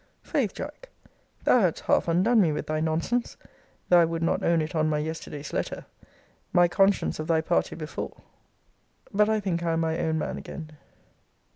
Faith, 0.23 0.55
Jack, 0.55 0.89
thou 1.43 1.59
hadst 1.59 1.83
half 1.83 2.07
undone 2.07 2.41
me 2.41 2.51
with 2.51 2.65
thy 2.65 2.79
nonsense, 2.79 3.37
though 3.87 3.99
I 3.99 4.05
would 4.05 4.23
not 4.23 4.41
own 4.41 4.59
it 4.59 4.73
on 4.73 4.89
my 4.89 4.97
yesterday's 4.97 5.53
letter: 5.53 5.85
my 6.51 6.67
conscience 6.67 7.19
of 7.19 7.27
thy 7.27 7.41
party 7.41 7.75
before. 7.75 8.19
But 9.13 9.29
I 9.29 9.39
think 9.39 9.61
I 9.61 9.73
am 9.73 9.81
my 9.81 9.99
own 9.99 10.17
man 10.17 10.39
again. 10.39 10.71